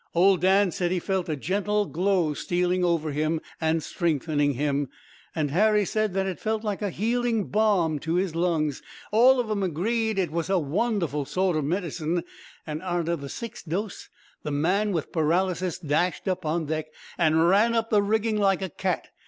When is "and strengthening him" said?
3.61-4.89